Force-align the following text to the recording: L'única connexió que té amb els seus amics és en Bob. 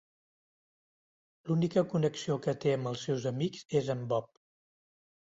L'única 1.51 1.85
connexió 1.93 2.39
que 2.47 2.57
té 2.65 2.75
amb 2.81 2.93
els 2.95 3.07
seus 3.11 3.31
amics 3.35 3.71
és 3.85 3.97
en 3.99 4.07
Bob. 4.15 4.35